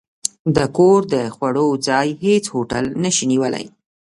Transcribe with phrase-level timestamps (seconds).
[0.55, 3.65] د کور د خوړو، ځای هېڅ هوټل نه شي نیولی.